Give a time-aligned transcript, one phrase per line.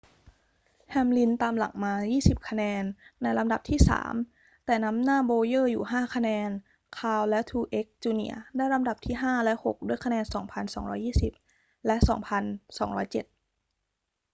[0.89, 2.83] แฮมลินตามหลังมา 20 คะแนน
[3.21, 4.13] ในลำดับที่สาม
[4.65, 6.49] แต่นำหน้าโบว์เยอร์อยู่ 5 คะแนน
[6.97, 10.23] คาห์นและทรูเอกซ์ จูเนียร์ได้ลำดับที่ห้าและหกด้วยคะแนน
[11.05, 11.95] 2,220 และ
[12.77, 13.25] 2207